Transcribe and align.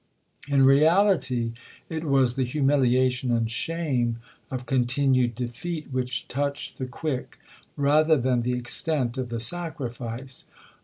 In 0.47 0.65
reality 0.65 1.51
it 1.87 2.03
was 2.03 2.35
the 2.35 2.43
humiliation 2.43 3.29
and 3.31 3.51
shame 3.51 4.17
of 4.49 4.65
continued 4.65 5.35
defeat 5.35 5.89
which 5.91 6.27
touched 6.27 6.79
the 6.79 6.87
quick, 6.87 7.37
rather 7.77 8.17
than 8.17 8.41
the 8.41 8.57
extent 8.57 9.19
of 9.19 9.29
the 9.29 9.39
sacrifice. 9.39 10.47